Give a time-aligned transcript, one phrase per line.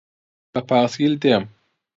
[0.51, 1.43] بە پایسکل دێم.